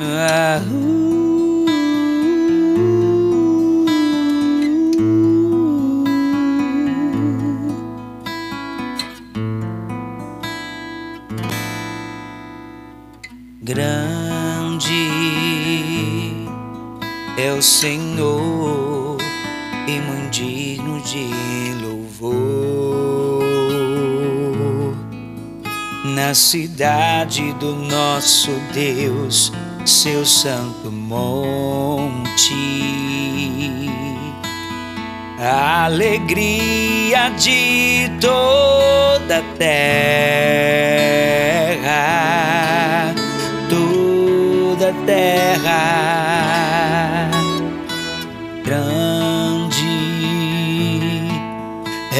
Ah, 0.00 0.62
Grande 13.60 14.94
é 17.36 17.52
o 17.52 17.60
Senhor 17.60 19.18
e 19.88 20.00
muito 20.00 20.30
digno 20.30 21.00
de 21.02 21.28
louvor. 21.82 22.38
Na 26.04 26.34
cidade 26.34 27.52
do 27.54 27.74
nosso 27.74 28.52
Deus, 28.72 29.52
seu 29.88 30.24
santo 30.26 30.92
monte. 30.92 32.52
A 35.40 35.84
alegria 35.86 37.30
de 37.30 38.10
toda 38.20 39.38
a 39.38 39.42
terra, 39.56 39.94
toda 43.70 44.90
a 44.90 44.94
terra. 45.06 46.10
Grande 48.64 49.88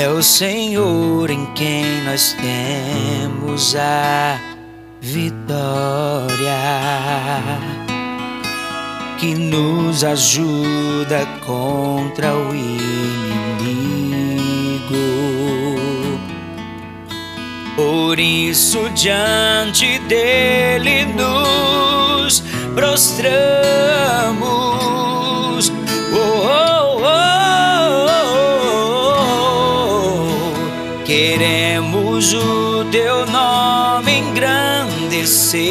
é 0.01 0.09
o 0.09 0.23
Senhor 0.23 1.31
em 1.31 1.45
quem 1.55 2.03
nós 2.05 2.35
temos 2.41 3.77
a 3.77 4.58
vitória 5.01 6.59
que 9.19 9.35
nos 9.35 10.05
ajuda 10.05 11.27
contra 11.45 12.35
o 12.35 12.55
inimigo. 12.55 12.89
Por 17.77 18.19
isso, 18.19 18.89
diante 18.91 19.99
dele 20.01 21.07
nos 21.07 22.43
prostramos. 22.75 23.78
Queremos 31.09 32.35
o 32.35 32.85
teu 32.93 33.25
nome 33.25 34.19
engrandecer 34.19 35.65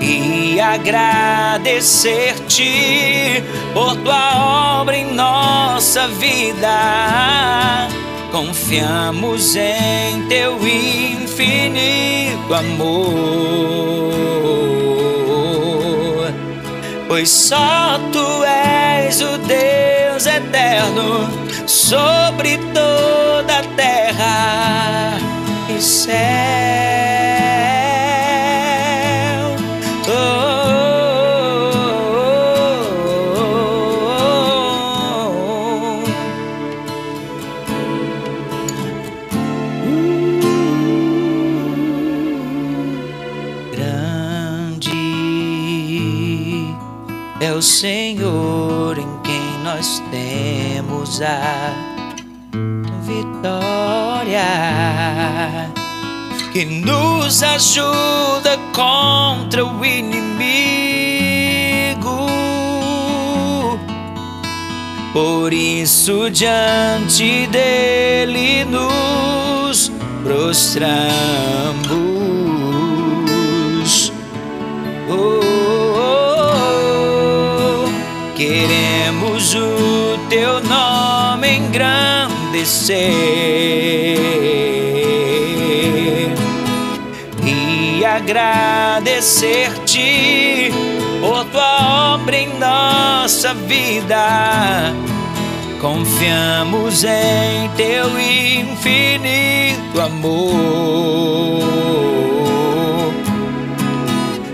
e 0.00 0.60
agradecer-te 0.60 3.44
por 3.72 3.94
tua 3.98 4.80
obra 4.80 4.96
em 4.96 5.14
nossa 5.14 6.08
vida. 6.08 7.86
Confiamos 8.32 9.54
em 9.54 10.26
teu 10.26 10.58
infinito 10.66 12.52
amor, 12.52 13.06
pois 17.06 17.30
só 17.30 18.00
tu 18.10 18.42
és 18.42 19.20
o 19.20 19.38
Deus 20.16 20.24
eterno 20.24 21.28
sobre 21.66 22.56
toda 22.72 23.58
a 23.58 23.62
terra 23.76 25.18
e 25.68 25.82
céu. 25.82 26.45
É 47.40 47.52
o 47.52 47.60
Senhor 47.60 48.98
em 48.98 49.18
quem 49.22 49.58
nós 49.62 50.02
temos 50.10 51.20
a 51.20 51.74
vitória 53.02 54.40
que 56.52 56.64
nos 56.64 57.42
ajuda 57.42 58.56
contra 58.72 59.64
o 59.64 59.84
inimigo. 59.84 60.26
Por 65.12 65.52
isso, 65.52 66.30
diante 66.30 67.46
dele 67.48 68.64
nos 68.64 69.90
prostramos. 70.22 72.25
Engrandecer 81.56 83.00
e 87.44 88.04
agradecer-te 88.04 90.72
por 91.20 91.44
tua 91.46 92.14
obra 92.14 92.36
em 92.36 92.56
nossa 92.58 93.54
vida. 93.54 94.94
Confiamos 95.80 97.02
em 97.04 97.70
teu 97.76 98.08
infinito 98.18 100.00
amor, 100.00 100.56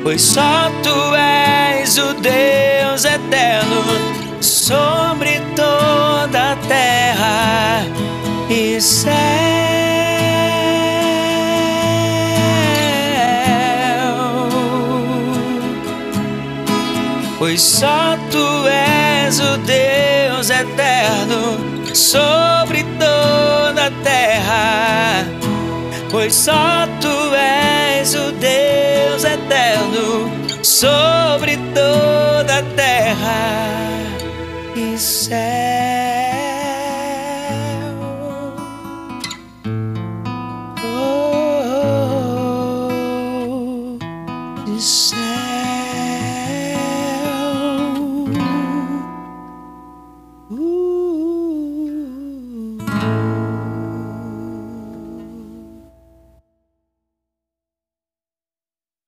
pois 0.03 0.23
só 0.23 0.71
tu 0.83 1.15
és 1.15 1.97
o 1.99 2.15
Deus 2.15 3.05
eterno 3.05 4.32
sobre 4.63 5.41
toda 5.57 6.53
a 6.53 6.57
terra 6.69 7.85
e 8.49 8.81
céu. 8.81 9.13
Pois 17.41 17.61
só 17.61 18.17
tu 18.31 18.69
és 18.69 19.41
o 19.41 19.59
Deus 19.67 20.49
eterno 20.49 21.59
sobre 21.93 22.85
toda 23.01 23.87
a 23.87 23.91
terra. 24.05 25.27
Pois 26.09 26.33
só 26.37 26.87
tu 27.01 27.35
és 27.35 28.15
o 28.15 28.31
Deus 28.31 29.25
eterno 29.25 30.31
sobre 30.63 31.57
toda 31.75 32.59
a 32.59 32.63
terra 32.77 33.73
e 34.75 34.99
céu. 34.99 35.39
Oh, 40.85 41.13
oh, 41.85 42.89
oh, 43.49 43.99
de 44.65 44.81
céu. 44.81 45.22